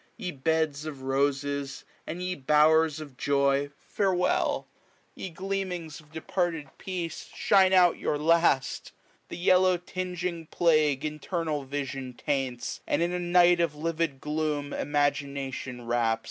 [0.17, 3.69] Ye beds of roses, and ye bowers of joy.
[3.77, 4.67] Farewell!
[5.13, 8.93] Ye gleamings of departed peace, Shine out your last!
[9.29, 14.73] the yellow tinging plague io8a Internal vision taints, and in a night Of livid gloom
[14.73, 16.19] imagination wraps.